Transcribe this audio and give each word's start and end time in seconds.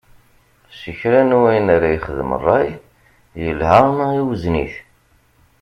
Si 0.77 0.91
kra 0.99 1.21
n 1.29 1.37
wayen 1.39 1.67
ara 1.75 1.87
yexdem, 1.93 2.31
ṛṛay, 2.41 2.69
yelha 3.43 3.79
ma 3.97 4.07
iwzen-it. 4.21 4.75